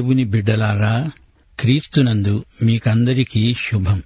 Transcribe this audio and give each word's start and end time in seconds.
దేవుని 0.00 0.24
బిడ్డలారా 0.24 1.10
క్రీస్తునందు 1.60 2.44
మీకందరికీ 2.62 3.54
శుభం. 3.54 4.02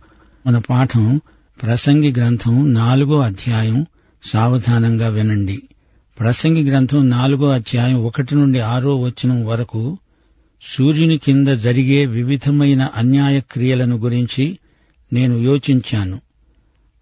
మన 0.46 0.58
పాఠం 0.58 1.20
ప్రసంగి 1.62 2.12
గ్రంథం 2.12 2.74
నాలుగో 2.74 3.20
అధ్యాయం 3.20 3.86
సావధానంగా 4.32 5.08
వినండి. 5.08 5.62
ప్రసంగి 6.20 6.70
గ్రంథం 6.70 7.08
నాలుగో 7.08 7.48
అధ్యాయం 7.48 8.04
ఒకటి 8.04 8.34
నుండి 8.34 8.60
ఆరో 8.60 9.00
వచనం 9.00 9.46
వరకు 9.46 9.98
సూర్యుని 10.62 11.18
కింద 11.18 11.48
జరిగే 11.48 12.06
వివిధమైన 12.06 12.88
అన్యాయ 12.96 13.40
క్రియలను 13.40 13.96
గురించి 13.96 14.58
నేను 15.12 15.34
యోచించాను. 15.34 16.20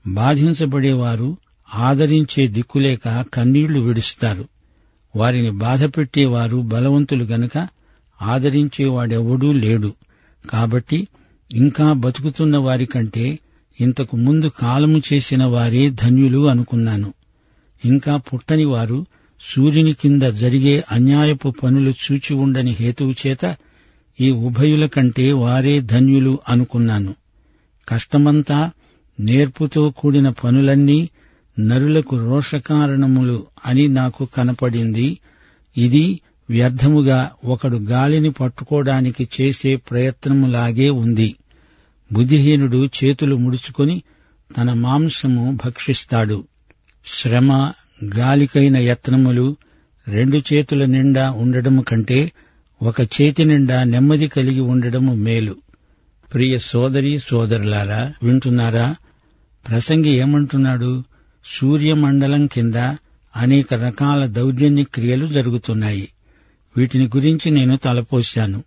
బాధించబడేవారు 0.06 1.36
ఆదరించే 1.74 2.46
దిక్కులేక 2.46 3.24
కన్నీళ్ళు 3.34 3.80
విడుస్తారు. 3.80 4.48
వారిని 5.16 5.50
బాధపెట్టేవారు 5.50 6.56
బలవంతులు 6.56 7.24
గనుక 7.24 7.81
ఆదరించేవాడెవడూ 8.22 9.52
లేడు. 9.52 9.94
కాబట్టి 10.50 11.08
ఇంకా 11.52 11.92
బతుకుతున్న 11.92 12.56
వారికంటే 12.56 13.38
ఇంతకు 13.80 14.16
ముందు 14.16 14.50
కాలము 14.58 15.02
చేసిన 15.12 15.44
వారే 15.44 15.90
ధన్యులు 15.90 16.48
అనుకున్నాను. 16.48 17.14
ఇంకా 17.84 18.16
పుట్టని 18.16 18.64
వారు 18.64 19.06
సూర్యుని 19.40 19.92
కింద 19.92 20.22
జరిగే 20.22 20.84
అన్యాయపు 20.90 21.54
పనులు 21.62 21.90
చూచి 21.90 22.34
ఉండని 22.34 22.76
హేతువు 22.80 23.14
చేత 23.26 23.56
ఈ 24.20 24.30
ఉభయుల 24.30 24.86
కంటే 24.86 25.32
వారే 25.32 25.80
ధన్యులు 25.80 26.38
అనుకున్నాను. 26.48 27.14
కష్టమంతా 27.88 28.70
నేర్పుతో 29.20 29.90
కూడిన 29.90 30.28
పనులన్నీ 30.28 31.08
నరులకు 31.60 32.16
రోషకారణములు 32.16 33.46
అని 33.66 33.88
నాకు 33.88 34.28
కనపడింది. 34.36 35.18
ఇది 35.76 36.20
వ్యర్థముగా 36.50 37.30
ఒకడు 37.44 37.76
గాలిని 37.76 38.30
పట్టుకోవడానికి 38.30 39.28
చేసే 39.40 39.76
ప్రయత్నములాగే 39.76 40.88
ఉంది. 40.88 41.36
బుద్ధిహీనుడు 42.12 42.88
చేతులు 43.04 43.36
ముడుచుకొని 43.36 44.02
తన 44.58 44.72
మాంసము 44.72 45.58
భక్షిస్తాడు. 45.64 46.44
శ్రమ 47.06 47.72
గాలికైన 48.16 48.76
యత్నములు 48.76 49.56
రెండు 50.08 50.42
చేతుల 50.52 50.84
నిండా 50.84 51.30
ఉండడము 51.30 51.82
కంటే 51.82 52.32
ఒక 52.82 53.00
చేతి 53.00 53.44
నిండా 53.44 53.84
నెమ్మది 53.84 54.28
కలిగి 54.28 54.60
ఉండడము 54.60 55.14
మేలు. 55.14 55.56
ప్రియ 56.34 56.58
సోదరి 56.58 57.20
సోదరులారా 57.30 58.12
వింటున్నారా? 58.22 58.96
ప్రసంగి 59.68 60.08
ఏమంటున్నాడు? 60.08 61.04
సూర్యమండలం 61.46 62.46
కింద 62.46 62.74
అనేక 63.36 63.74
రకాల 63.74 64.26
దౌర్జన్య 64.26 64.84
క్రియలు 64.84 65.26
జరుగుతున్నాయి. 65.26 66.08
వీటిని 66.76 67.06
గురించి 67.06 67.50
నేను 67.50 67.76
తలపోశాను. 67.76 68.64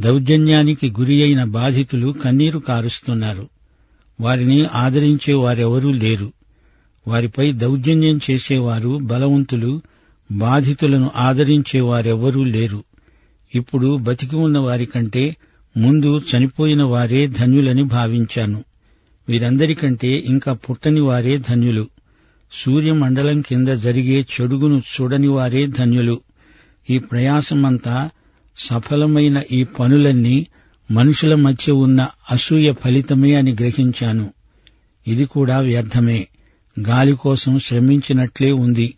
దౌర్జన్యానికి 0.00 0.90
గురి 0.90 1.22
అయిన 1.22 1.44
బాధితులు 1.44 2.12
కన్నీరు 2.12 2.58
కారుస్తున్నారు. 2.58 3.48
వారిని 4.20 4.66
ఆదరించే 4.74 5.34
వారెవరూ 5.34 5.92
లేరు. 5.92 6.32
వారిపై 7.08 7.52
దౌర్జన్యం 7.52 8.20
చేసేవారు 8.30 8.98
బలవంతులు 9.02 9.82
బాధితులను 10.32 11.10
ఆదరించేవారెవరూ 11.16 12.44
లేరు. 12.44 12.84
ఇప్పుడు 13.54 13.96
బతికి 13.96 14.36
ఉన్న 14.36 14.58
వారికంటే 14.58 15.36
ముందు 15.76 16.18
చనిపోయిన 16.18 16.82
వారే 16.82 17.26
ధన్యులని 17.26 17.82
భావించాను. 17.82 18.64
వీరందరికంటే 19.28 20.08
ఇంకా 20.08 20.52
పుట్టని 20.52 21.00
వారే 21.00 21.38
ధన్యులు. 21.38 21.88
సూర్యమండలం 22.52 23.40
కింద 23.40 23.68
జరిగే 23.68 24.26
చెడుగును 24.40 24.78
చూడని 24.78 25.28
వారే 25.28 25.66
ధన్యులు. 25.66 26.20
ఈ 26.92 26.98
ప్రయాసమంతా 26.98 28.10
సఫలమైన 28.56 29.42
ఈ 29.52 29.64
పనులన్నీ 29.64 30.46
మనుషుల 30.90 31.34
మధ్య 31.34 31.72
ఉన్న 31.72 32.08
అసూయ 32.30 32.72
ఫలితమే 32.72 33.34
అని 33.34 33.52
గ్రహించాను. 33.52 34.32
ఇది 35.06 35.24
కూడా 35.24 35.58
వ్యర్థమే. 35.58 36.28
గాలి 36.88 37.12
కోసం 37.12 37.58
శ్రమించినట్లే 37.58 38.52
ఉంది. 38.52 38.94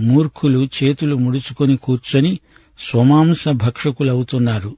మూర్ఖులు 0.00 0.68
చేతులు 0.82 1.16
ముడుచుకొని 1.16 1.76
కూర్చొని 1.76 2.38
స్వమాంస 2.78 3.48
భక్షకులవుతున్నారు. 3.48 4.76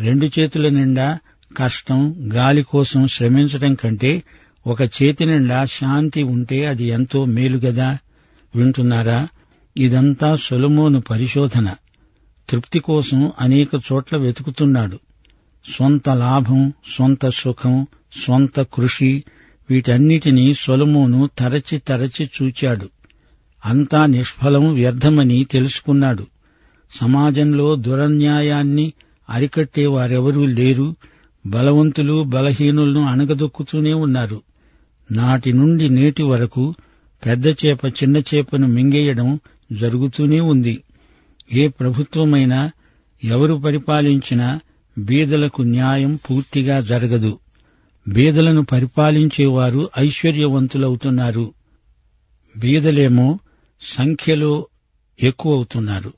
రెండు 0.00 0.30
చేతుల 0.38 0.68
నిండా 0.68 1.18
కష్టం 1.56 2.30
గాలి 2.34 2.62
కోసం 2.62 3.08
శ్రమించటం 3.08 3.74
కంటే 3.74 4.22
ఒక 4.66 4.82
చేతి 4.82 5.26
నిండా 5.26 5.64
శాంతి 5.64 6.22
ఉంటే 6.22 6.66
అది 6.66 6.84
ఎంతో 6.84 7.24
మేలుగదా 7.24 7.98
వింటున్నారా? 8.56 9.28
ఇదంతా 9.76 10.36
సొలమోను 10.36 11.00
పరిశోధన. 11.00 11.74
తృప్తి 12.48 12.78
కోసం 12.78 13.32
అనేక 13.40 13.68
చోట్ల 13.92 14.16
వెతుకుతున్నాడు. 14.16 14.98
సొంత 15.78 16.08
లాభం 16.08 16.72
సొంత 16.98 17.28
సుఖం 17.28 17.86
సొంత 18.26 18.60
కృషి 18.60 19.24
వీటన్నిటినీ 19.70 20.54
సొలమోను 20.54 21.30
తరచి 21.38 21.78
తరచి 21.78 22.30
చూచాడు. 22.42 22.88
అంతా 23.66 24.06
నిష్ఫలం 24.06 24.74
వ్యర్థమని 24.74 25.44
తెలుసుకున్నాడు. 25.44 26.26
సమాజంలో 27.00 27.76
దురన్యాయాన్ని 27.76 28.92
అరికట్టే 29.30 29.86
వారెవరూ 29.86 30.46
లేరు. 30.46 30.96
బలవంతులు 31.46 32.22
బలహీనులను 32.22 33.02
అణగదొక్కుతూనే 33.02 33.92
ఉన్నారు. 33.92 34.42
నాటి 35.12 35.52
నుండి 35.52 35.88
నేటి 35.88 36.22
వరకు 36.22 36.74
పెద్ద 37.26 37.46
చేప 37.46 37.86
చిన్న 37.86 38.16
చేపను 38.16 38.66
మింగేయడం 38.66 39.40
జరుగుతూనే 39.72 40.40
ఉంది. 40.40 40.82
ఏ 41.52 41.68
ప్రభుత్వమైనా 41.68 42.70
ఎవరు 43.24 43.54
పరిపాలించినా 43.54 44.60
బీదలకు 44.98 45.62
న్యాయం 45.62 46.18
పూర్తిగా 46.30 46.80
జరగదు. 46.80 47.38
బీదలను 48.08 48.62
పరిపాలించేవారు 48.62 49.90
ఐశ్వర్యవంతులవుతున్నారు. 49.98 51.52
బీదలేమో 52.56 53.38
సంఖ్యలో 53.82 54.66
ఎక్కువవుతున్నారు. 55.22 56.12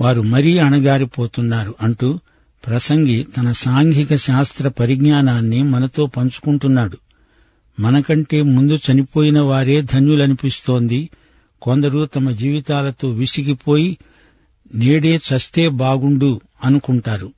వారు 0.00 0.22
మరీ 0.22 0.58
అణగారిపోతున్నారు 0.58 1.74
అంటూ 1.82 2.18
ప్రసంగి 2.66 3.26
తన 3.36 3.52
సాంఘిక 3.52 4.16
శాస్త్ర 4.16 4.68
పరిజ్ఞానాన్ని 4.68 5.62
మనతో 5.62 6.06
పంచుకుంటున్నాడు. 6.06 6.98
మనకంటే 7.80 8.42
ముందు 8.42 8.78
చనిపోయిన 8.90 9.40
వారే 9.40 9.82
ధన్యులనిపిస్తోంది. 9.82 11.08
కొందరు 11.62 12.06
తమ 12.06 12.30
జీవితాలతో 12.30 13.08
విసిగిపోయి 13.08 13.98
నేడే 14.74 15.16
చస్తే 15.16 15.68
బాగుండు 15.68 16.40
అనుకుంటారు. 16.64 17.32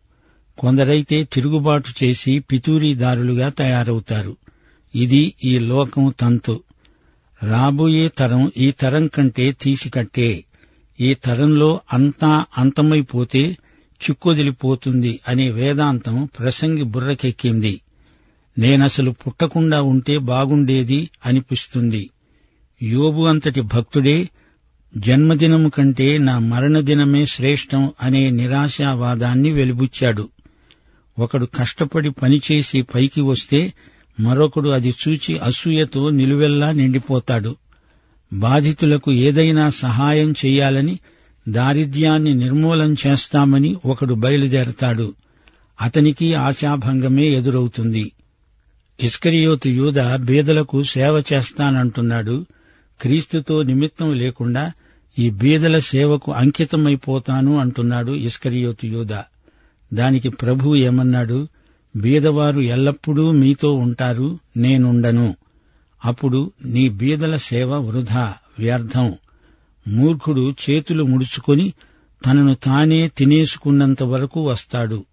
కొందరైతే 0.58 1.24
తిరుగుబాటు 1.24 2.04
చేసి 2.04 2.38
పితూరీదారులుగా 2.38 3.48
తయారవుతారు. 3.48 4.36
ఇది 4.94 5.34
ఈ 5.44 5.58
లోకం 5.58 6.14
తంతు. 6.20 6.62
రాబోయే 7.42 8.08
తరం 8.08 8.52
ఈ 8.56 8.70
తరం 8.70 9.06
కంటే 9.06 9.52
తీసికట్టే. 9.52 10.44
ఈ 11.00 11.14
తరంలో 11.14 11.80
అంతా 11.92 12.44
అంతమైపోతే 12.58 13.56
చిక్కొదిలిపోతుంది 14.00 15.20
అనే 15.28 15.50
వేదాంతం 15.50 16.28
ప్రసంగి 16.38 16.82
బుర్రకెక్కింది. 16.82 17.80
నేనసలు 18.58 19.10
పుట్టకుండా 19.10 19.82
ఉంటే 19.82 20.18
బాగుండేది 20.18 21.10
అనిపిస్తుంది. 21.26 22.10
యోబు 22.82 23.22
అంతటి 23.22 23.60
భక్తుడే 23.60 24.28
జన్మదినము 24.96 25.68
కంటే 25.68 26.18
నా 26.18 26.38
మరణదినమే 26.38 27.26
శ్రేష్టం 27.26 27.92
అనే 28.02 28.30
నిరాశావాదాన్ని 28.30 29.52
వెలిబుచ్చాడు. 29.52 30.28
ఒకడు 31.18 31.46
కష్టపడి 31.46 32.10
పనిచేసి 32.10 32.82
పైకి 32.82 33.20
వస్తే 33.20 33.72
మరొకడు 34.20 34.68
అది 34.68 34.94
చూచి 35.08 35.38
అసూయతో 35.38 36.10
నిలువెల్లా 36.10 36.72
నిండిపోతాడు. 36.72 37.56
బాధితులకు 38.32 39.12
ఏదైనా 39.12 39.70
సహాయం 39.70 40.32
చెయ్యాలని 40.32 40.98
దారిద్ర్యాన్ని 41.48 42.34
నిర్మూలం 42.34 42.96
చేస్తామని 43.06 43.76
ఒకడు 43.86 44.14
బయలుదేరతాడు. 44.14 45.14
అతనికి 45.80 46.34
ఆశాభంగమే 46.34 47.24
ఎదురవుతుంది. 47.24 48.12
ఇస్కరియోతు 49.02 49.68
యూద 49.68 50.16
బీదలకు 50.16 50.82
సేవ 50.82 51.22
చేస్తానంటున్నాడు. 51.32 52.46
క్రీస్తుతో 53.00 53.62
నిమిత్తం 53.62 54.12
లేకుండా 54.12 54.72
ఈ 55.18 55.30
బీదల 55.30 55.78
సేవకు 55.78 56.32
అంకితమైపోతాను 56.32 57.58
అంటున్నాడు 57.58 58.12
ఇస్కరియోతు 58.12 58.86
యూద. 58.86 59.22
దానికి 59.94 60.28
ప్రభు 60.28 60.76
ఏమన్నాడు? 60.76 61.48
బీదవారు 61.96 62.60
ఎల్లప్పుడూ 62.60 63.32
మీతో 63.32 63.74
ఉంటారు 63.74 64.38
నేనుండను. 64.56 65.36
అప్పుడు 66.04 66.52
నీ 66.64 66.88
బీదల 66.88 67.36
సేవ 67.36 67.74
వృధా 67.74 68.34
వ్యర్థం. 68.58 69.14
మూర్ఖుడు 69.88 70.54
చేతులు 70.70 71.04
ముడుచుకొని 71.04 71.72
తనను 72.26 72.54
తానే 72.54 73.08
తినేసుకున్నంత 73.08 74.02
వరకు 74.02 74.48
వస్తాడు. 74.48 75.04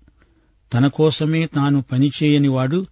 తన 0.73 0.87
కోసమే 0.87 1.45
తాను 1.45 1.81
పనిచేయనివాడు 1.91 2.85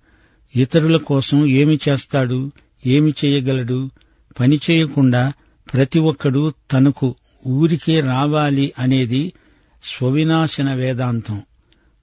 ఇతరుల 0.55 0.97
కోసం 0.97 1.45
ఏమి 1.45 1.79
చేస్తాడు? 1.89 2.51
ఏమి 2.85 3.13
చేయగలడు? 3.25 3.89
పని 4.39 4.59
చేయకుండా 4.65 5.33
ప్రతి 5.73 5.99
ఒక్కడు 5.99 6.41
తనకు 6.73 7.07
ఊరికే 7.47 8.01
రావాలి 8.01 8.73
అనేది 8.79 9.23
స్వవినాశన 9.83 10.73
వేదాంతం. 10.73 11.37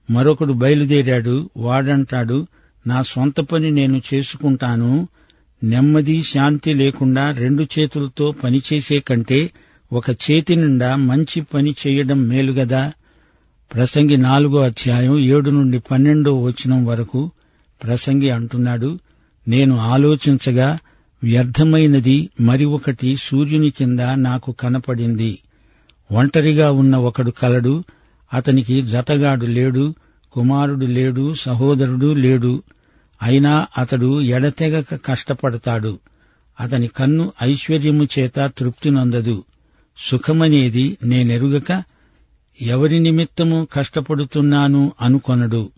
మరొకడు 0.09 0.53
బయలుదేరాడు 0.53 1.49
వాడంటాడు 1.57 2.47
నా 2.85 3.01
సొంత 3.01 3.39
పని 3.41 3.71
నేను 3.71 4.01
చేసుకుంటాను 4.09 5.07
నెమ్మది 5.63 6.23
శాంతి 6.23 6.73
లేకుండా 6.73 7.31
రెండు 7.31 7.67
చేతులతో 7.73 8.31
పనిచేసే 8.31 8.99
కంటే 8.99 9.39
ఒక 9.91 10.09
చేతి 10.23 10.55
నిండా 10.55 10.95
మంచి 10.95 11.41
పని 11.41 11.75
చేయడం 11.81 12.27
మేలుగదా 12.27 12.83
ప్రసంగి 13.71 14.17
నాలుగో 14.17 14.59
అధ్యాయం 14.61 15.19
ఏడు 15.19 15.49
నుండి 15.49 15.79
పన్నెండో 15.79 16.39
వచనం 16.39 16.85
వరకు 16.85 17.21
ప్రసంగి 17.81 18.29
అంటున్నాడు 18.29 18.99
నేను 19.47 19.77
ఆలోచించగా 19.93 20.69
వ్యర్థమైనది 21.23 22.29
మరి 22.41 22.65
ఒకటి 22.65 23.15
సూర్యుని 23.15 23.69
కింద 23.69 23.99
నాకు 23.99 24.51
కనపడింది. 24.51 25.39
ఒంటరిగా 26.11 26.71
ఉన్న 26.71 26.95
ఒకడు 26.97 27.31
కలడు 27.31 27.83
అతనికి 28.33 28.81
జతగాడు 28.81 29.45
లేడు 29.45 29.95
కుమారుడు 30.31 30.85
లేడు 30.85 31.33
సహోదరుడు 31.33 32.13
లేడు. 32.13 32.63
అయినా 33.21 33.67
అతడు 33.77 34.21
ఎడతెగక 34.21 34.99
కష్టపడతాడు. 35.05 35.99
అతని 36.59 36.87
కన్ను 36.87 37.31
ఐశ్వర్యము 37.43 38.07
చేత 38.19 38.51
తృప్తి 38.57 38.89
నొందదు. 38.89 39.43
సుఖమనేది 39.97 40.97
నేనెరుగక 41.03 41.83
ఎవరి 42.61 42.99
నిమిత్తము 42.99 43.67
కష్టపడుతున్నాను 43.73 44.93
అనుకొనడు. 45.01 45.71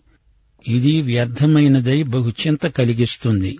ఇది 0.68 1.02
వ్యర్థమైనదై 1.02 2.02
బహుచింత 2.02 2.66
కలిగిస్తుంది. 2.66 3.58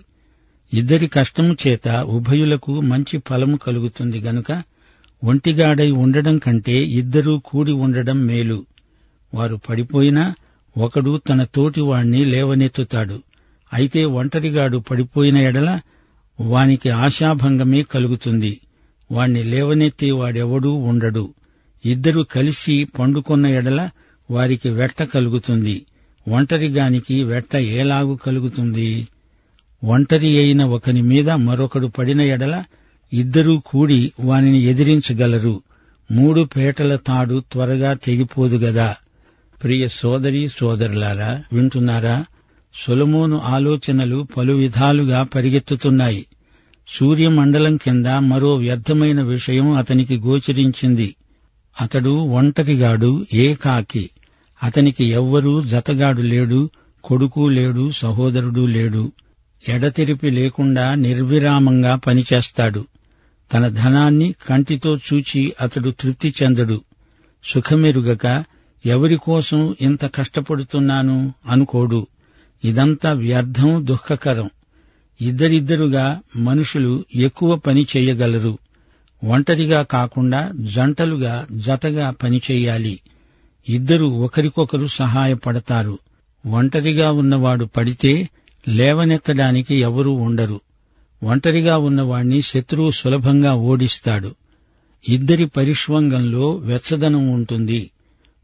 ఇద్దరి 0.73 1.07
కష్టము 1.07 1.57
చేత 1.67 1.87
ఉభయులకు 1.89 2.81
మంచి 2.81 3.21
ఫలము 3.27 3.57
కలుగుతుంది 3.57 4.19
గనుక 4.19 4.63
ఒంటిగాడై 5.23 5.91
ఉండడం 5.91 6.37
కంటే 6.37 6.73
ఇద్దరూ 6.73 7.39
కూడి 7.39 7.71
ఉండడం 7.71 8.25
మేలు. 8.25 8.65
వారు 9.33 9.59
పడిపోయినా 9.69 10.35
ఒకడు 10.77 11.21
తన 11.29 11.43
తోటివాణ్ణి 11.43 12.25
లేవనెత్తుతాడు. 12.25 13.21
అయితే 13.73 14.05
ఒంటరిగాడు 14.05 14.77
పడిపోయిన 14.77 15.37
ఎడల 15.37 15.79
వానికి 16.39 16.89
ఆశాభంగమే 16.89 17.81
కలుగుతుంది. 17.81 18.59
వాణ్ణి 19.11 19.43
లేవనెత్తే 19.43 20.11
వాడెవడూ 20.11 20.73
ఉండడు. 20.73 21.33
ఇద్దరు 21.85 22.21
కలిసి 22.21 22.83
పండుకొన్న 22.83 23.47
ఎడల 23.47 23.89
వారికి 24.31 24.69
వెట్ట 24.69 25.03
కలుగుతుంది. 25.03 25.85
ఒంటరిగానికి 26.27 27.23
వెట్ట 27.23 27.55
ఏలాగు 27.55 28.15
కలుగుతుంది? 28.15 29.07
ఒంటరి 29.83 30.37
అయిన 30.39 30.65
ఒకని 30.65 31.01
మీద 31.01 31.29
మరొకడు 31.29 31.87
పడిన 31.87 32.21
ఎడల 32.21 32.63
ఇద్దరూ 33.13 33.59
కూడి 33.65 34.11
వానిని 34.19 34.61
ఎదిరించగలరు. 34.61 35.61
మూడు 36.11 36.41
పేటల 36.41 36.95
తాడు 36.95 37.43
త్వరగా 37.51 37.93
తెగిపోదు 37.93 38.57
గదా. 38.57 38.95
ప్రియ 39.63 39.87
సోదరి 39.87 40.49
సోదరులారా 40.59 41.43
వింటున్నారా? 41.53 42.25
సొలమోను 42.75 43.39
ఆలోచనలు 43.39 44.27
పలు 44.37 44.53
విధాలుగా 44.53 45.23
పరిగెత్తుతున్నాయి. 45.23 46.25
సూర్యమండలం 46.87 47.75
కింద 47.75 48.05
మరో 48.05 48.55
వ్యర్థమైన 48.55 49.21
విషయం 49.21 49.71
అతనికి 49.71 50.17
గోచరించింది. 50.17 51.15
అతడు 51.81 52.09
ఒంటరిగాడు 52.09 53.25
ఏకాకి. 53.33 54.09
అతనికి 54.63 55.05
ఎవ్వరూ 55.05 55.61
జతగాడు 55.61 56.21
లేడు 56.21 56.69
కొడుకు 57.03 57.49
లేడు 57.49 57.91
సహోదరుడు 57.91 58.65
లేడు. 58.65 59.11
ఎడతెరిపి 59.67 60.29
లేకుండా 60.29 60.95
నిర్విరామంగా 60.95 61.95
పనిచేస్తాడు. 61.95 62.85
తన 63.53 63.67
ధనాన్ని 63.67 64.35
కంటితో 64.49 64.97
చూచి 64.97 65.53
అతడు 65.61 65.89
తృప్తి 65.89 66.33
చెందడు. 66.43 66.81
సుఖమెరుగక 67.43 68.43
ఎవరి 68.85 69.15
కోసం 69.15 69.75
ఇంత 69.81 70.05
కష్టపడుతున్నాను 70.15 71.33
అనుకోడు. 71.49 72.07
ఇదంతా 72.65 73.13
వ్యర్థం 73.13 73.87
దుఃఖకరం. 73.87 74.49
ఇద్దరిద్దరుగా 75.21 76.21
మనుషులు 76.35 77.05
ఎక్కువ 77.15 77.55
పని 77.55 77.87
చేయగలరు. 77.97 78.57
ఒంటరిగా 79.23 79.81
కాకుండా 79.81 80.51
జంటలుగా 80.55 81.47
జతగా 81.51 82.09
పనిచేయాలి 82.09 82.99
ఇద్దరు 83.69 84.05
ఒకరికొకరు 84.05 84.87
సహాయపడతారు. 84.87 85.99
ఒంటరిగా 86.47 87.11
ఉన్నవాడు 87.11 87.65
పడితే 87.65 88.29
లేవనెత్తడానికి 88.67 89.75
ఎవరూ 89.75 90.11
ఉండరు. 90.11 90.61
ఒంటరిగా 91.23 91.77
ఉన్నవాణ్ణి 91.77 92.41
శత్రువు 92.41 92.91
సులభంగా 92.91 93.53
ఓడిస్తాడు. 93.53 94.35
ఇద్దరి 95.09 95.45
పరిష్వంగంలో 95.45 96.55
వెచ్చదనం 96.55 97.29
ఉంటుంది. 97.29 97.91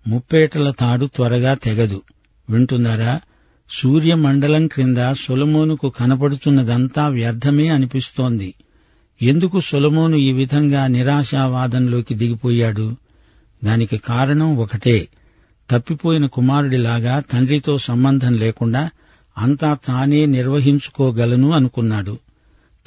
ముప్పేటల 0.08 0.72
తాడు 0.72 1.06
త్వరగా 1.06 1.54
తెగదు. 1.54 2.02
వింటున్నారా? 2.50 3.20
సూర్యమండలం 3.70 4.68
క్రింద 4.68 5.14
సొలమోనుకు 5.14 5.90
కనపడుతున్నదంతా 5.90 7.08
వ్యర్థమే 7.08 7.68
అనిపిస్తోంది. 7.68 8.54
ఎందుకు 9.22 9.60
సొలమోను 9.60 10.16
ఈ 10.16 10.32
విధంగా 10.32 10.88
నిరాశావాదంలోకి 10.88 12.14
దిగిపోయాడు? 12.16 12.96
దానికి 13.64 13.98
కారణం 13.98 14.58
ఒకటే. 14.58 15.08
తప్పిపోయిన 15.72 16.26
కుమారుడిలాగా 16.26 17.20
తండ్రితో 17.20 17.78
సంబంధం 17.78 18.34
లేకుండా 18.34 18.90
అంతా 19.38 19.78
తానే 19.86 20.26
నిర్వహించుకోగలను 20.26 21.52
అనుకున్నాడు. 21.52 22.18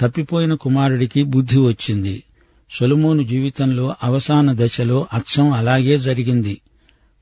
తప్పిపోయిన 0.01 0.53
కుమారుడికి 0.53 1.23
బుద్ధి 1.23 1.59
వచ్చింది. 1.59 2.23
సొలమోను 2.71 3.23
జీవితంలో 3.23 3.95
అవసాన 4.03 4.65
దశలో 4.65 5.07
అచ్చం 5.13 5.51
అలాగే 5.51 5.99
జరిగింది. 5.99 6.61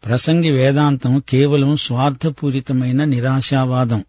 ప్రసంగి 0.05 0.51
వేదాంతం 0.51 1.24
కేవలం 1.29 1.75
స్వార్థపూరితమైన 1.75 3.03
నిరాశావాదం. 3.03 4.03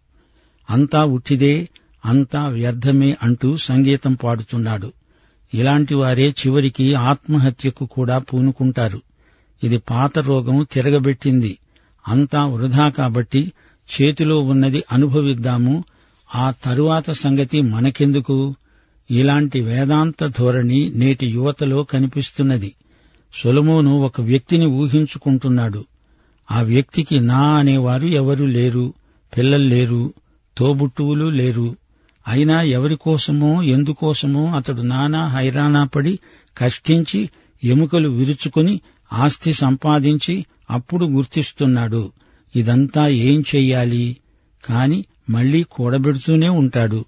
అంతా 0.69 1.05
ఉట్టిదే 1.05 1.69
అంతా 2.05 2.47
వ్యర్థమే 2.47 3.17
అంటూ 3.23 3.57
సంగీతం 3.57 4.13
పాడుతున్నాడు. 4.13 4.93
ఇలాంటి 5.53 5.95
వారే 5.95 6.29
చివరికి 6.29 6.93
ఆత్మహత్యకు 6.93 7.85
కూడా 7.85 8.17
పూనుకుంటారు. 8.17 9.01
ఇది 9.63 9.77
పాత 9.77 10.19
రోగం 10.19 10.67
తిరగబెట్టింది. 10.71 11.57
అంతా 12.07 12.45
వృధా 12.45 12.89
కాబట్టి 12.89 13.51
చేతిలో 13.87 14.39
ఉన్నది 14.39 14.83
అనుభవిద్దాము 14.91 15.83
ఆ 16.35 16.53
తరువాత 16.65 17.11
సంగతి 17.11 17.61
మనకెందుకు? 17.61 18.55
ఇలాంటి 19.11 19.61
వేదాంత 19.61 20.27
ధోరణి 20.39 20.91
నేటి 20.95 21.27
యువతలో 21.27 21.83
కనిపిస్తున్నది. 21.83 22.73
సొలమోను 23.43 23.99
ఒక 23.99 24.21
వ్యక్తిని 24.21 24.65
ఊహించుకుంటున్నాడు. 24.65 25.85
ఆ 26.51 26.61
వ్యక్తికి 26.61 27.19
నా 27.19 27.57
అనేవారు 27.57 28.07
ఎవరూ 28.07 28.45
లేరు 28.45 28.93
పిల్లలు 29.37 29.63
లేరు 29.63 30.13
తోబుట్టువులు 30.57 31.29
లేరు. 31.29 31.75
అయినా 32.27 32.61
ఎవరికోసమో 32.61 33.63
ఎందుకోసమో 33.63 34.55
అతడు 34.55 34.81
నానా 34.81 35.25
హైరానా 35.25 35.83
పడి 35.83 36.19
కష్టించి 36.57 37.29
ఎముకలు 37.63 38.09
విరుచుకుని 38.09 38.81
ఆస్తి 39.13 39.53
సంపాదించి 39.53 40.45
అప్పుడు 40.71 41.05
గుర్తిస్తున్నాడు. 41.05 42.11
ఇదంతా 42.55 43.07
ఏం 43.07 43.43
చెయ్యాలి? 43.55 44.17
కాని 44.65 45.05
మళ్ళీ 45.29 45.63
కూడబెడుతూనే 45.63 46.49
ఉంటాడు. 46.49 47.05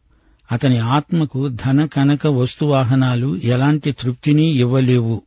అతని 0.52 0.78
ఆత్మకు 0.78 1.48
ధన 1.48 1.86
కనక 1.86 2.28
వస్తువాహనాలు 2.28 3.40
ఎలాంటి 3.44 3.92
తృప్తిని 3.92 4.60
ఇవ్వలేవు. 4.60 5.22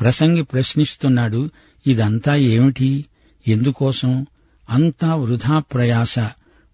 ప్రసంగి 0.00 0.42
ప్రశ్నిస్తున్నాడు 0.42 1.50
ఇదంతా 1.86 2.34
ఏమిటి? 2.34 3.04
ఎందుకోసం? 3.48 4.26
అంతా 4.70 5.14
వృధా 5.14 5.58
ప్రయాస. 5.58 6.18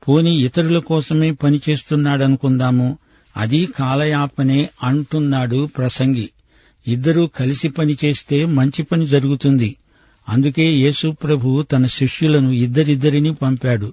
పోని 0.08 0.44
ఇతరుల 0.44 0.78
కోసమే 0.78 1.30
పనిచేస్తున్నాడనుకుందాము. 1.30 2.98
అది 3.36 3.66
కాలయాపనే 3.66 4.70
అంటున్నాడు 4.82 5.66
ప్రసంగి. 5.76 6.30
ఇద్దరూ 6.88 7.26
కలిసి 7.26 7.68
పనిచేస్తే 7.68 8.44
మంచి 8.44 8.82
పని 8.82 9.06
జరుగుతుంది. 9.06 9.76
అందుకే 10.28 10.64
యేసు 10.64 11.10
ప్రభు 11.10 11.62
తన 11.62 11.86
శిష్యులను 11.86 12.50
ఇద్దరిద్దరిని 12.52 13.34
పంపాడు. 13.34 13.92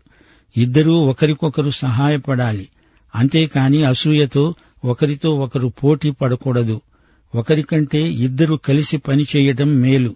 ఇద్దరూ 0.58 0.94
ఒకరికొకరు 0.94 1.70
సహాయపడాలి. 1.70 2.68
అంతేకాని 3.16 3.84
అసూయతో 3.84 4.56
ఒకరితో 4.86 5.30
ఒకరు 5.30 5.68
పోటీ 5.68 6.12
పడకూడదు. 6.12 6.82
ఒకరికంటే 7.36 8.00
ఇద్దరు 8.00 8.56
కలిసి 8.56 8.98
పనిచేయటం 8.98 9.82
మేలు. 9.82 10.16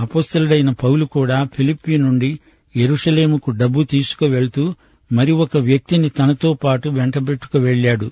అపుస్తలుడైన 0.00 0.70
పౌలు 0.70 1.04
కూడా 1.04 1.48
ఫిలిప్పీ 1.54 1.96
నుండి 1.96 2.38
ఎరుషలేముకు 2.76 3.50
డబ్బు 3.50 3.82
తీసుకువెళ్తూ 3.82 4.74
మరి 5.12 5.32
ఒక 5.32 5.56
వ్యక్తిని 5.56 6.08
తనతో 6.08 6.54
పాటు 6.54 6.88
వెంటబెట్టుకు 6.88 7.58
వెళ్ళాడు 7.58 8.10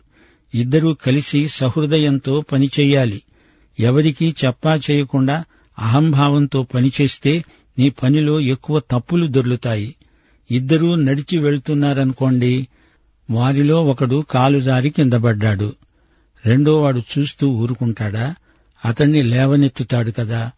ఇద్దరూ 0.55 0.95
కలిసి 0.95 1.49
సహృదయంతో 1.49 2.41
పనిచేయాలి 2.41 3.23
ఎవరికీ 3.81 4.35
చెప్పా 4.45 4.81
చేయకుండా 4.91 5.45
అహంభావంతో 5.79 6.63
పనిచేస్తే 6.63 7.45
నీ 7.79 7.91
పనిలో 7.91 8.41
ఎక్కువ 8.41 8.83
తప్పులు 8.91 9.27
దొర్లుతాయి. 9.27 9.95
ఇద్దరూ 10.51 10.95
నడిచి 10.95 11.39
వెళ్తున్నారనుకోండి 11.39 12.69
వారిలో 13.31 13.85
ఒకడు 13.85 14.25
కాలుజారి 14.31 14.91
కిందపడ్డాడు. 14.91 15.73
రెండోవాడు 16.47 17.03
చూస్తూ 17.19 17.49
ఊరుకుంటాడా? 17.49 18.35
అతణ్ణి 18.85 19.23
లేవనెత్తుతాడు 19.23 20.11
కదా. 20.11 20.51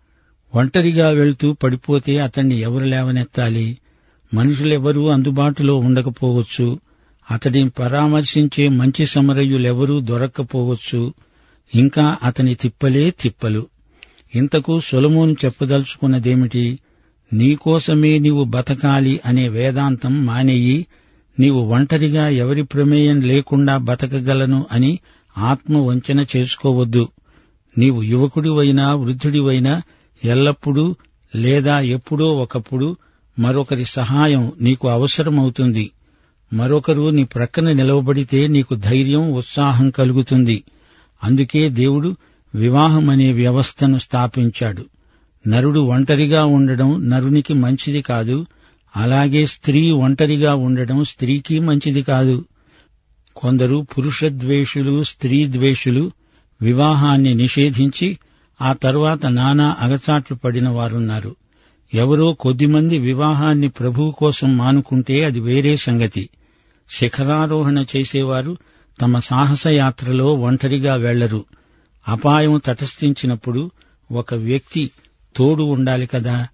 ఒంటరిగా 0.55 1.09
వెళ్తూ 1.09 1.53
పడిపోతే 1.53 2.19
అతణ్ణి 2.19 2.55
ఎవరు 2.55 2.85
లేవనెత్తాలి? 2.85 3.79
మనుషులెవరూ 4.35 5.09
అందుబాటులో 5.09 5.77
ఉండకపోవచ్చు. 5.77 6.81
అతడిని 7.31 7.71
పరామర్శించే 7.71 8.69
మంచి 8.69 9.07
సమరయులెవరూ 9.07 10.01
దొరక్కపోవచ్చు. 10.01 11.15
ఇంకా 11.75 12.17
అతని 12.23 12.55
తిప్పలే 12.55 13.11
తిప్పలు. 13.11 13.67
ఇంతకు 14.37 14.81
సొలమోను 14.81 15.37
చెప్పదలుచుకున్నదేమిటి? 15.45 16.79
నీకోసమే 17.33 18.19
నీవు 18.19 18.45
బతకాలి 18.45 19.21
అనే 19.27 19.49
వేదాంతం 19.49 20.27
మానేయి 20.27 20.87
నీవు 21.41 21.61
ఒంటరిగా 21.61 22.29
ఎవరి 22.29 22.63
ప్రమేయం 22.63 23.21
లేకుండా 23.21 23.77
బతకగలను 23.77 24.67
అని 24.73 24.99
ఆత్మవంచన 25.39 26.27
చేసుకోవద్దు. 26.37 27.09
నీవు 27.79 28.03
యువకుడివైనా 28.03 28.95
వృద్ధుడివైనా 28.95 29.83
ఎల్లప్పుడూ 30.25 30.97
లేదా 31.37 31.81
ఎప్పుడో 31.81 32.37
ఒకప్పుడు 32.37 32.97
మరొకరి 33.39 33.85
సహాయం 33.85 34.53
నీకు 34.61 34.89
అవసరమవుతుంది. 34.89 35.91
మరొకరు 36.53 37.11
నీ 37.11 37.25
ప్రక్కన 37.25 37.73
నిలవబడితే 37.73 38.47
నీకు 38.47 38.75
ధైర్యం 38.75 39.33
ఉత్సాహం 39.33 39.91
కలుగుతుంది. 39.91 40.65
అందుకే 41.25 41.69
దేవుడు 41.69 42.17
వివాహమనే 42.55 43.33
వ్యవస్థను 43.33 43.99
స్థాపించాడు. 43.99 44.85
నరుడు 45.47 45.81
ఒంటరిగా 45.81 46.45
ఉండడం 46.45 47.09
నరునికి 47.09 47.55
మంచిది 47.55 48.03
కాదు. 48.03 48.47
అలాగే 48.97 49.47
స్త్రీ 49.47 49.91
ఒంటరిగా 49.91 50.55
ఉండడం 50.55 51.05
స్త్రీకి 51.05 51.59
మంచిది 51.59 52.03
కాదు. 52.03 52.45
కొందరు 53.37 53.87
పురుషద్వేషులు 53.99 55.05
స్త్రీ 55.05 55.47
ద్వేషులు 55.47 56.11
వివాహాన్ని 56.63 57.35
నిషేధించి 57.35 58.19
ఆ 58.63 58.73
తర్వాత 58.73 59.27
నానా 59.27 59.77
అగచాట్లు 59.81 60.37
పడిన 60.37 60.69
వారున్నారు. 60.69 61.37
ఎవరో 61.95 62.33
కొద్దిమంది 62.33 62.99
వివాహాన్ని 62.99 63.69
ప్రభువు 63.69 64.11
కోసం 64.11 64.57
మానుకుంటే 64.57 65.25
అది 65.25 65.41
వేరే 65.41 65.77
సంగతి. 65.77 66.29
శిఖరారోహణ 66.91 67.85
చేసేవారు 67.97 68.57
తమ 69.01 69.19
సాహసయాత్రలో 69.19 70.35
ఒంటరిగా 70.35 70.95
వెళ్ళరు. 70.95 71.45
అపాయం 72.09 72.61
తటస్థించినప్పుడు 72.67 73.71
ఒక 74.13 74.35
వ్యక్తి 74.35 74.91
తోడు 75.37 75.63
ఉండాలి 75.63 76.07
కదా. 76.07 76.49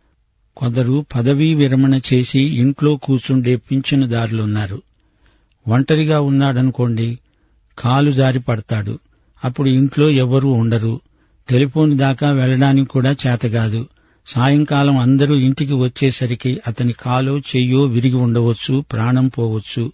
కొందరు 0.56 1.06
పదవీ 1.14 1.54
విరమణ 1.54 2.00
చేసి 2.14 2.40
ఇంట్లో 2.40 2.96
కూర్చుండే 2.96 3.56
పింఛనుదారులున్నారు 3.56 4.82
ఒంటరిగా 5.68 6.20
ఉన్నాడనుకోండి 6.20 7.18
కాలు 7.78 8.12
జారి 8.12 8.38
పడతాడు. 8.38 8.98
అప్పుడు 9.44 9.68
ఇంట్లో 9.68 10.10
ఎవ్వరూ 10.10 10.50
ఉండరు. 10.50 11.00
టెలిఫోన్ 11.48 11.98
దాకా 11.98 12.30
వెళ్ళడానికి 12.30 12.90
కూడా 12.90 13.16
చేతగాదు 13.26 13.88
సాయంకాలం 14.26 14.98
అందరూ 14.98 15.34
ఇంటికి 15.34 15.72
వచ్చేసరికి 15.72 16.60
అతని 16.66 16.92
కాలో 16.92 17.38
చెయ్యో 17.38 17.82
విరిగి 17.82 18.16
ఉండవచ్చు 18.16 18.84
ప్రాణం 18.92 19.28
పోవచ్చు. 19.28 19.92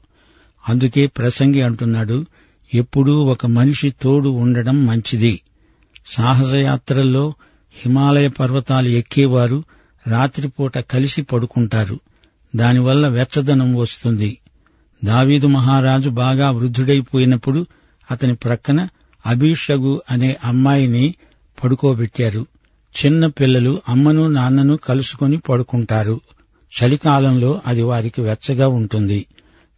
అందుకే 0.69 1.07
ప్రసంగి 1.07 1.63
అంటున్నాడు 1.63 2.27
ఎప్పుడూ 2.75 3.25
ఒక 3.25 3.47
మనిషి 3.47 3.91
తోడు 3.91 4.29
ఉండడం 4.29 4.87
మంచిది. 4.87 5.43
సాహసయాత్రల్లో 6.07 7.35
హిమాలయ 7.85 8.29
పర్వతాలు 8.29 8.89
ఎక్కేవారు 8.89 9.65
రాత్రిపూట 10.07 10.79
కలిసి 10.79 11.23
పడుకుంటారు. 11.23 12.01
దానివల్ల 12.57 13.09
వెచ్చదనం 13.09 13.75
వస్తుంది. 13.75 14.39
దావీదు 15.05 15.47
మహారాజు 15.47 16.11
బాగా 16.11 16.51
వృద్ధుడైపోయినప్పుడు 16.51 17.67
అతని 18.11 18.35
ప్రక్కన 18.35 18.89
అభిషగు 19.27 20.03
అనే 20.11 20.37
అమ్మాయిని 20.45 21.15
పడుకోబెట్టారు. 21.65 22.47
చిన్న 23.05 23.27
పిల్లలు 23.27 23.81
అమ్మను 23.89 24.29
నాన్నను 24.29 24.77
కలుసుకుని 24.77 25.39
పడుకుంటారు. 25.39 26.21
చలికాలంలో 26.83 27.61
అది 27.67 27.83
వారికి 27.83 28.21
వెచ్చగా 28.21 28.69
ఉంటుంది. 28.69 29.27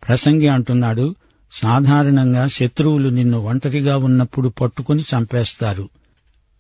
ప్రసంగి 0.09 0.49
అంటున్నాడు 0.49 1.15
సాధారణంగా 1.53 2.47
శత్రువులు 2.47 3.09
నిన్ను 3.09 3.39
ఒంటరిగా 3.39 3.97
ఉన్నప్పుడు 3.97 4.49
పట్టుకుని 4.49 5.03
చంపేస్తారు. 5.03 5.89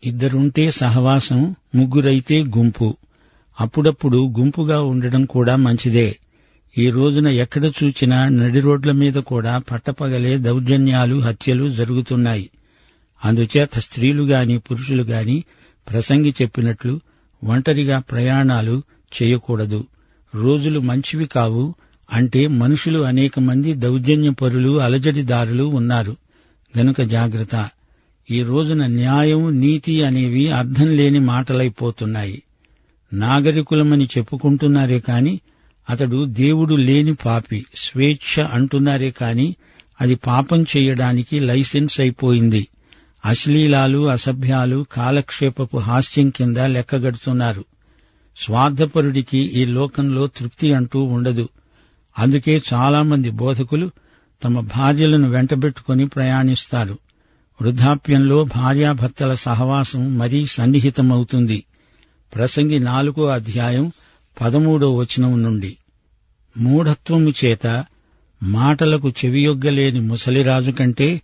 ఇద్దరుంటే 0.05 0.71
సహవాసం 0.71 1.57
ముగ్గురైతే 1.75 2.43
గుంపు. 2.43 2.97
అప్పుడప్పుడు 3.61 4.35
గుంపుగా 4.39 4.83
ఉండడం 4.83 5.25
కూడా 5.25 5.57
మంచిదే. 5.57 6.17
ఈ 6.79 6.91
రోజున 6.91 7.29
ఎక్కడ 7.29 7.65
చూచినా 7.65 8.29
నడి 8.29 8.61
రోడ్ల 8.61 8.93
మీద 8.93 9.13
కూడా 9.13 9.59
పట్టపగలే 9.59 10.39
దౌర్జన్యాలు 10.39 11.21
హత్యలు 11.21 11.71
జరుగుతున్నాయి. 11.71 12.51
అందుచేత 13.25 13.79
స్త్రీలు 13.79 14.23
గాని 14.23 14.59
పురుషులు 14.59 15.03
గాని 15.03 15.45
ప్రసంగి 15.91 16.35
చెప్పినట్లు 16.43 17.01
ఒంటరిగా 17.45 17.99
ప్రయాణాలు 17.99 18.83
చేయకూడదు. 19.23 19.85
రోజులు 20.35 20.81
మంచివి 20.81 21.27
కావు 21.27 21.75
అంటే 22.11 22.47
మనుషులు 22.47 22.99
అనేక 22.99 23.41
మంది 23.41 23.75
దౌర్జన్యపరులు 23.75 24.81
అలజడిదారులు 24.81 25.65
ఉన్నారు. 25.65 26.17
గనుక 26.79 27.03
జాగ్రత్త. 27.03 27.71
ఈ 28.31 28.43
రోజున 28.43 28.87
న్యాయం 28.87 29.61
నీతి 29.61 30.03
అనేవి 30.03 30.51
అర్థం 30.51 30.87
లేని 30.97 31.19
మాటలైపోతున్నాయి 31.19 32.43
నాగరికులమని 33.13 34.05
చెప్పుకుంటున్నారే 34.05 35.01
కాని 35.01 35.41
అతడు 35.91 36.25
దేవుడు 36.25 36.75
లేని 36.75 37.15
పాపి 37.15 37.67
స్వేచ్ఛ 37.75 38.47
అంటున్నారే 38.53 39.11
కాని 39.11 39.57
అది 40.01 40.15
పాపం 40.15 40.63
చేయడానికి 40.63 41.41
లైసెన్స్ 41.41 42.01
అయిపోయింది. 42.01 42.69
అశ్లీలాలు 43.25 44.09
అసభ్యాలు 44.09 44.87
కాలక్షేపపు 44.93 45.77
హాస్యం 45.77 46.31
కింద 46.31 46.57
లెక్కగడుతున్నారు. 46.57 47.65
స్వార్థపరుడికి 48.37 49.39
ఈ 49.39 49.65
లోకంలో 49.65 50.27
తృప్తి 50.27 50.73
అంటూ 50.73 51.03
ఉండదు. 51.03 51.49
అందుకే 52.19 52.63
చాలామంది 52.73 53.31
బోధకులు 53.31 53.91
తమ 54.45 54.61
భార్యలను 54.61 55.31
వెంటబెట్టుకుని 55.31 56.09
ప్రయాణిస్తారు. 56.09 56.99
వృద్ధాప్యంలో 57.63 58.45
భార్యాభర్తల 58.45 59.35
సహవాసం 59.35 60.19
మరీ 60.19 60.47
సన్నిహితమవుతుంది. 60.47 61.65
ప్రసంగి 62.35 62.79
నాలుగో 62.79 63.27
అధ్యాయం 63.27 63.93
పదమూడో 64.41 64.97
వచనం 64.97 65.43
నుండి. 65.43 65.77
మూఢత్వము 66.59 67.33
చేత 67.45 67.85
మాటలకు 68.43 69.09
చెవియొగ్గలేని 69.09 70.01
ముసలిరాజు 70.01 70.71
కంటే 70.71 71.23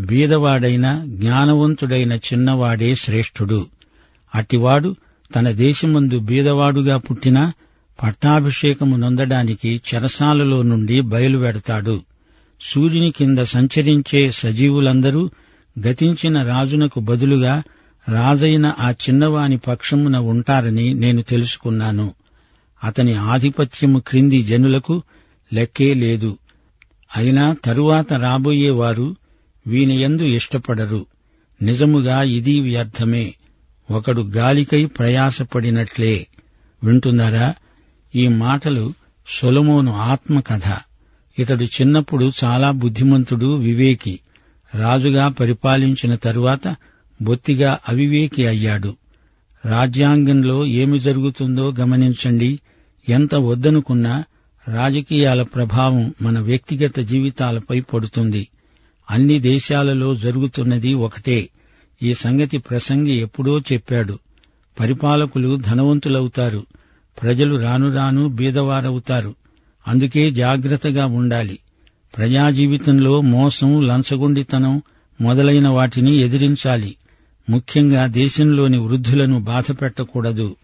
బీదవాడైన 0.00 1.04
జ్ఞానవంతుడైన 1.08 2.12
చిన్నవాడే 2.12 2.94
శ్రేష్ఠుడు. 2.94 3.66
అట్టివాడు 4.34 4.96
తన 5.36 5.50
దేశమందు 5.50 6.18
బీదవాడుగా 6.18 6.96
పుట్టినా 6.96 7.52
పట్టాభిషేకము 8.02 8.96
నొందడానికి 8.96 9.80
చెరసాలలో 9.94 10.62
నుండి 10.62 11.00
బయలువెడతాడు. 11.00 12.02
సూర్యుని 12.60 13.10
కింద 13.10 13.38
సంచరించే 13.38 14.30
సజీవులందరూ 14.30 15.30
గతించిన 15.86 16.42
రాజునకు 16.42 17.00
బదులుగా 17.00 17.62
రాజైన 18.08 18.74
ఆ 18.78 18.90
చిన్నవాని 18.90 19.56
పక్షమున 19.56 20.16
ఉంటారని 20.16 20.94
నేను 20.94 21.22
తెలుసుకున్నాను. 21.22 22.14
అతని 22.84 23.14
ఆధిపత్యము 23.14 23.98
క్రింది 23.98 24.42
జనులకు 24.42 25.02
లెక్కే 25.52 25.94
లేదు. 25.94 26.38
అయినా 27.16 27.56
తరువాత 27.64 28.12
రాబోయేవారు 28.12 29.16
వీనియందు 29.66 30.22
ఇష్టపడరు. 30.22 31.06
నిజముగా 31.62 32.22
ఇది 32.22 32.60
వ్యర్థమే. 32.60 33.34
ఒకడు 33.90 34.22
గాలికై 34.22 34.84
ప్రయాసపడినట్లే. 34.84 36.26
వింటున్నారా? 36.84 37.54
ఈ 38.14 38.28
మాటలు 38.28 38.94
సొలమోను 39.28 39.92
ఆత్మకథ. 39.92 40.62
ఇతడు 41.38 41.64
చిన్నప్పుడు 41.64 42.32
చాలా 42.44 42.70
బుద్ధిమంతుడు 42.70 43.56
వివేకి. 43.56 44.20
రాజుగా 44.74 45.28
పరిపాలించిన 45.28 46.14
తరువాత 46.14 46.76
బొత్తిగా 47.22 47.78
అవివేకి 47.88 48.46
అయ్యాడు. 48.46 48.96
రాజ్యాంగంలో 49.64 50.66
ఏమి 50.66 51.00
జరుగుతుందో 51.00 51.72
గమనించండి. 51.80 52.60
ఎంత 53.08 53.34
వద్దనుకున్నా 53.34 54.24
రాజకీయాల 54.68 55.42
ప్రభావం 55.42 56.14
మన 56.22 56.38
వ్యక్తిగత 56.38 57.00
జీవితాలపై 57.00 57.80
పడుతుంది. 57.80 58.48
అన్ని 59.10 59.38
దేశాలలో 59.38 60.14
జరుగుతున్నది 60.14 60.94
ఒకటే. 60.94 61.48
ఈ 62.02 62.14
సంగతి 62.14 62.58
ప్రసంగి 62.58 63.20
ఎప్పుడో 63.20 63.60
చెప్పాడు. 63.60 64.18
పరిపాలకులు 64.80 65.56
ధనవంతులవుతారు. 65.56 66.66
ప్రజలు 67.22 67.56
రాను 67.56 67.94
రాను 67.94 68.28
బీదవారవుతారు. 68.28 69.34
అందుకే 69.88 70.30
జాగ్రత్తగా 70.30 71.06
ఉండాలి. 71.06 71.58
ప్రజాజీవితంలో 72.16 73.20
మోసం 73.20 73.86
లంచగొండితనం 73.86 74.82
మొదలైన 75.20 75.68
వాటిని 75.68 76.16
ఎదిరించాలి. 76.16 76.96
ముఖ్యంగా 77.50 78.06
దేశంలోని 78.06 78.78
వృద్ధులను 78.78 79.40
బాధపెట్టకూడదు 79.40 80.56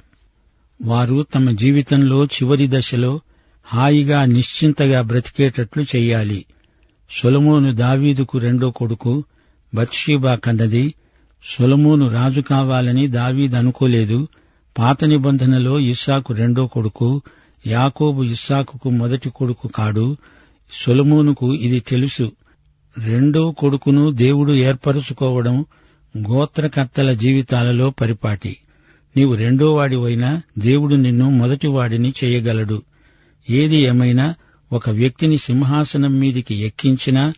వారు 0.83 1.27
తమ 1.35 1.51
జీవితంలో 1.51 2.25
చివరి 2.27 2.69
దశలో 2.71 3.21
హాయిగా 3.65 4.25
నిశ్చింతగా 4.25 5.03
బ్రతికేటట్లు 5.03 5.85
చేయాలి. 5.97 6.45
సొలమోను 7.11 7.75
దావీదుకు 7.75 8.39
రెండో 8.39 8.71
కొడుకు 8.71 9.25
బత్షీబా 9.75 10.35
కన్నది 10.35 10.95
సొలమోను 11.59 12.09
రాజు 12.09 12.41
కావాలని 12.41 13.09
దావీద్ 13.09 13.55
అనుకోలేదు 13.55 14.29
పాత 14.79 15.05
నిబంధనలో 15.05 15.79
ఇస్సాకు 15.79 16.33
రెండో 16.35 16.67
కొడుకు 16.67 17.23
యాకోబు 17.67 18.23
ఇస్సాకుకు 18.23 18.91
మొదటి 18.91 19.31
కొడుకు 19.31 19.69
కాడు. 19.69 20.17
సొలమోనుకు 20.73 21.55
ఇది 21.55 21.81
తెలుసు. 21.81 22.33
రెండో 22.99 23.51
కొడుకును 23.51 24.11
దేవుడు 24.11 24.53
ఏర్పరుచుకోవడం 24.53 25.65
గోత్రకర్తల 26.19 27.13
జీవితాలలో 27.13 27.91
పరిపాటి. 27.91 28.57
నీవు 29.17 29.35
రెండో 29.35 29.75
వాడివైనా 29.75 30.43
దేవుడు 30.59 30.95
నిన్ను 30.95 31.31
మొదటివాడిని 31.31 32.15
చేయగలడు. 32.25 32.83
ఏది 33.51 33.77
ఏమైనా 33.77 34.35
ఒక 34.73 34.91
వ్యక్తిని 34.91 35.39
సింహాసనం 35.39 36.19
మీదికి 36.19 36.55
ఎక్కించినా 36.55 37.35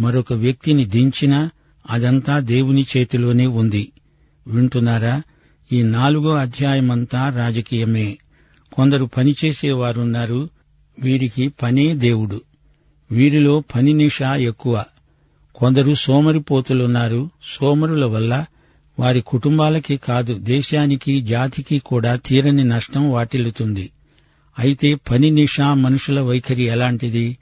మరొక 0.00 0.32
వ్యక్తిని 0.32 0.84
దించినా 0.84 1.50
అదంతా 1.90 2.38
దేవుని 2.38 2.86
చేతిలోనే 2.96 3.46
ఉంది. 3.46 3.92
వింటున్నారా? 4.46 5.22
ఈ 5.72 5.82
నాలుగో 5.82 6.34
అధ్యాయమంతా 6.34 7.28
రాజకీయమే. 7.36 8.18
కొందరు 8.72 9.04
పనిచేసేవారున్నారు 9.04 10.48
వీరికి 10.98 11.48
పనే 11.48 11.94
దేవుడు. 11.94 12.40
వీరిలో 13.12 13.62
పని 13.74 13.92
నిషా 13.92 14.36
ఎక్కువ. 14.36 14.84
కొందరు 15.54 15.94
సోమరిపోతులున్నారు 15.94 17.30
సోమరుల 17.58 18.04
వల్ల 18.04 18.44
వారి 19.00 19.20
కుటుంబాలకి 19.20 19.96
కాదు 19.96 20.34
దేశానికి 20.34 21.20
జాతికి 21.20 21.78
కూడా 21.78 22.16
తీరని 22.16 22.64
నష్టం 22.64 23.10
వాటిల్లుతుంది. 23.10 23.90
అయితే 24.58 24.94
పని 24.94 25.30
నిషా 25.30 25.74
మనుషుల 25.74 26.20
వైఖరి 26.20 26.64
ఎలాంటిది? 26.64 27.38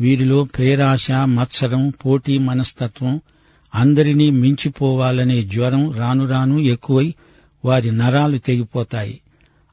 వీరిలో 0.00 0.44
పేరాశ 0.44 1.10
మత్సరం 1.10 1.92
పోటీ 2.04 2.38
మనస్తత్వం 2.38 3.20
అందరినీ 3.74 4.30
మించిపోవాలనే 4.30 5.42
జ్వరం 5.42 5.92
రాను 5.92 6.28
రాను 6.28 6.58
ఎక్కువై 6.58 7.14
వారి 7.64 7.90
నరాలు 7.90 8.38
తెగిపోతాయి. 8.38 9.20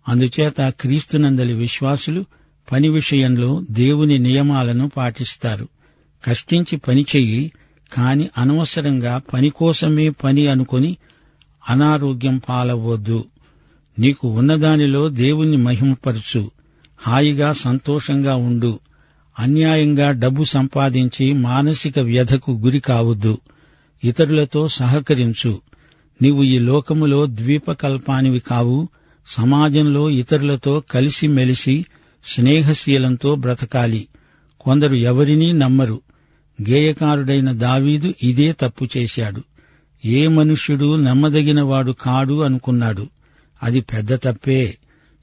అందుచేత 0.08 0.74
క్రీస్తునందలి 0.80 1.54
విశ్వాసులు 1.54 2.26
పని 2.72 2.90
విషయంలో 2.90 3.64
దేవుని 3.72 4.20
నియమాలను 4.20 4.90
పాటిస్తారు. 4.98 5.68
కష్టించి 6.26 6.78
పని 6.78 7.06
చెయ్యి 7.16 7.52
కాని 7.94 8.30
అనవసరంగా 8.38 9.22
పని 9.34 9.50
కోసమే 9.50 10.10
పని 10.10 10.48
అనుకొని 10.48 10.98
అనారోగ్యం 11.70 12.42
పాలవద్దు. 12.50 13.26
నీకు 14.00 14.28
ఉన్నదానిలో 14.28 15.10
దేవుణ్ణి 15.10 15.58
మహిమపరచు. 15.58 16.52
హాయిగా 16.98 17.54
సంతోషంగా 17.54 18.36
ఉండు. 18.36 18.80
అన్యాయంగా 19.40 20.12
డబ్బు 20.12 20.44
సంపాదించి 20.44 21.34
మానసిక 21.34 22.00
వ్యధకు 22.00 22.52
గురి 22.52 22.80
కావద్దు. 22.80 23.38
ఇతరులతో 24.04 24.68
సహకరించు. 24.68 25.62
నీవు 26.22 26.44
ఈ 26.44 26.60
లోకములో 26.60 27.26
ద్వీపకల్పానివి 27.26 28.40
కావు 28.40 28.88
సమాజంలో 29.28 30.10
ఇతరులతో 30.10 30.84
కలిసిమెలిసి 30.92 31.86
స్నేహశీలంతో 32.26 33.36
బ్రతకాలి. 33.36 34.08
కొందరు 34.60 34.96
ఎవరినీ 34.96 35.52
నమ్మరు. 35.52 36.02
గేయకారుడైన 36.70 37.52
దావీదు 37.52 38.14
ఇదే 38.24 38.56
తప్పు 38.60 38.88
చేశాడు. 38.98 39.44
ఏ 40.06 40.28
మనుష్యుడు 40.28 40.96
నమ్మదగినవాడు 40.96 41.92
కాడు 41.92 42.42
అనుకున్నాడు. 42.42 43.08
అది 43.64 43.82
పెద్ద 43.82 44.16
తప్పే. 44.16 44.78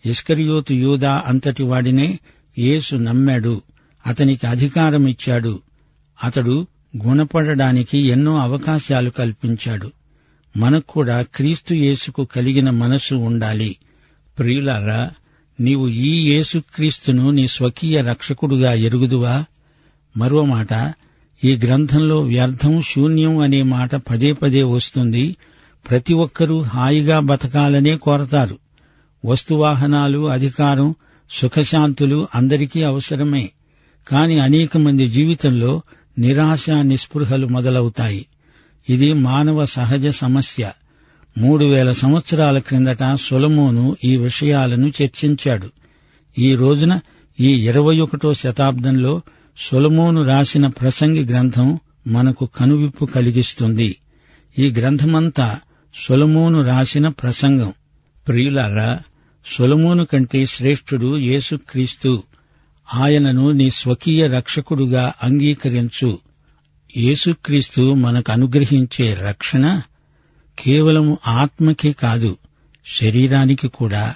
ఇస్కరియోతు 0.07 0.73
యూదా 0.73 1.23
అంతటి 1.27 1.63
వాడినే 1.63 2.19
యేసు 2.59 2.97
నమ్మాడు. 2.97 3.63
అతనికి 4.07 4.47
అధికారమిచ్చాడు. 4.47 5.61
అతడు 6.25 6.67
గుణపడడానికి 7.07 7.99
ఎన్నో 7.99 8.39
అవకాశాలు 8.39 9.11
కల్పించాడు. 9.11 9.93
మనకు 10.57 10.93
కూడా 10.93 11.23
క్రీస్తు 11.23 11.75
యేసుకు 11.75 12.25
కలిగిన 12.25 12.71
మనస్సు 12.71 13.15
ఉండాలి. 13.15 13.77
ప్రియులారా 14.39 15.11
నీవు 15.61 15.89
ఈ 15.89 16.31
యేసుక్రీస్తును 16.33 17.31
నీ 17.31 17.47
స్వకీయ 17.47 18.03
రక్షకుడుగా 18.03 18.73
ఎరుగుదువా? 18.73 19.45
మరో 20.17 20.45
మాట 20.45 20.95
ఈ 21.45 21.57
గ్రంథంలో 21.57 22.21
వ్యర్థం 22.21 22.83
శూన్యం 22.83 23.39
అనే 23.39 23.63
మాట 23.63 23.97
పదే 23.97 24.33
పదే 24.33 24.63
వస్తుంది. 24.63 25.37
ప్రతి 25.91 26.15
ఒక్కరూ 26.15 26.63
హాయిగా 26.63 27.19
బతకాలనే 27.19 27.97
కోరతారు. 27.97 28.59
వస్తువాహనాలు 29.25 30.29
అధికారం 30.29 30.95
సుఖశాంతులు 31.31 32.29
అందరికీ 32.35 32.83
అవసరమే. 32.83 33.51
కాని 34.09 34.41
అనేక 34.41 34.77
మంది 34.77 35.09
జీవితంలో 35.09 35.83
నిరాశ 36.19 36.71
నిస్పృహలు 36.71 37.47
మొదలవుతాయి. 37.47 38.27
ఇది 38.89 39.13
మానవ 39.13 39.67
సహజ 39.67 40.07
సమస్య. 40.07 40.73
మూడు 41.39 41.65
వేల 41.65 41.93
సంవత్సరాల 41.93 42.59
క్రిందట 42.59 42.99
సొలమోను 43.21 43.97
ఈ 44.05 44.17
విషయాలను 44.17 44.93
చర్చించాడు. 45.03 45.71
ఈ 46.39 46.55
రోజున 46.55 47.01
ఈ 47.41 47.47
ఇరవై 47.47 47.99
ఒకటో 47.99 48.35
శతాబ్దంలో 48.35 49.23
సొలమోను 49.59 50.25
రాసిన 50.25 50.67
ప్రసంగి 50.67 51.25
గ్రంథం 51.25 51.79
మనకు 52.07 52.49
కనువిప్పు 52.57 53.05
కలిగిస్తుంది. 53.05 53.97
ఈ 54.59 54.71
గ్రంథమంతా 54.71 55.61
సొలమోను 55.95 56.67
రాసిన 56.67 57.09
ప్రసంగం. 57.09 57.73
ప్రియులారా 58.29 58.99
సొలమోను 59.59 60.05
కంటే 60.05 60.47
శ్రేష్ఠుడు 60.47 61.19
యేసుక్రీస్తు. 61.19 62.23
ఆయనను 62.95 63.51
నీ 63.51 63.71
స్వకీయ 63.71 64.27
రక్షకుడుగా 64.27 65.13
అంగీకరించు. 65.23 66.19
యేసుక్రీస్తు 66.97 67.95
మనకు 67.95 68.33
అనుగ్రహించే 68.33 69.15
రక్షణ 69.15 69.81
కేవలం 70.59 71.17
ఆత్మకే 71.27 71.93
కాదు 71.93 72.37
శరీరానికి 72.87 73.69
కూడా. 73.69 74.15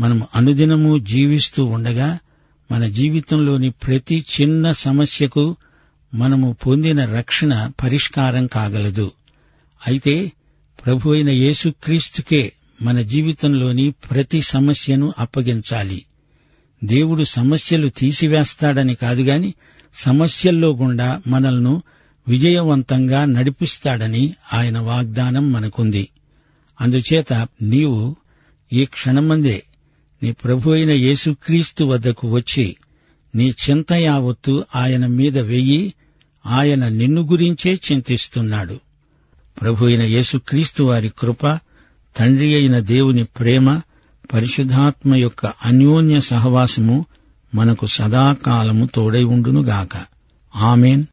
మనం 0.00 0.22
అనుదినము 0.34 0.98
జీవిస్తూ 0.98 1.64
ఉండగా 1.64 2.18
మన 2.72 2.86
జీవితంలోని 2.86 3.70
ప్రతి 3.70 4.24
చిన్న 4.40 4.72
సమస్యకు 4.72 5.56
మనము 6.14 6.56
పొందిన 6.66 7.04
రక్షణ 7.04 7.70
పరిష్కారం 7.84 8.46
కాగలదు. 8.46 9.12
అయితే 9.86 10.32
ప్రభు 10.86 11.10
అయిన 11.10 11.30
యేసుక్రీస్తుకే 11.30 12.52
మన 12.82 13.02
జీవితంలోని 13.02 13.90
ప్రతి 13.90 14.42
సమస్యను 14.42 15.14
అప్పగించాలి. 15.18 16.04
దేవుడు 16.84 17.24
సమస్యలు 17.24 17.88
తీసివేస్తాడని 17.88 18.94
కాదుగాని 18.94 19.54
సమస్యల్లో 19.94 20.76
గుండా 20.76 21.22
మనల్ని 21.26 21.80
విజయవంతంగా 22.28 23.24
నడిపిస్తాడని 23.24 24.34
ఆయన 24.52 24.78
వాగ్దానం 24.78 25.52
మనకుంది. 25.52 26.08
అందుచేత 26.80 27.32
నీవు 27.62 28.16
ఈ 28.72 28.84
క్షణమందే 28.84 29.62
నీ 30.22 30.32
ప్రభు 30.32 30.70
అయిన 30.70 30.90
యేసుక్రీస్తు 30.90 31.84
వద్దకు 31.84 32.30
వచ్చి 32.30 32.76
నీ 33.34 33.54
చింత 33.70 33.92
యావత్తు 33.92 34.64
ఆయన 34.76 35.06
మీద 35.06 35.38
వెయ్యి 35.38 35.94
ఆయన 36.46 36.88
నిన్ను 36.88 37.22
గురించే 37.22 37.80
చింతిస్తున్నాడు. 37.92 38.80
ప్రభు 39.60 39.84
అయిన 39.84 40.02
యేసుక్రీస్తు 40.02 40.82
వారి 40.82 41.12
కృప 41.18 41.46
తండ్రి 42.16 42.54
అయిన 42.54 42.78
దేవుని 42.78 43.24
ప్రేమ 43.24 43.80
పరిశుద్ధాత్మ 44.32 45.14
యొక్క 45.14 45.46
అన్యోన్య 45.46 46.20
సహవాసము 46.20 47.06
మనకు 47.54 47.86
సదాకాలము 47.86 48.88
తోడై 48.94 49.24
ఉండునుగాక. 49.24 50.06
ఆమెన్. 50.56 51.04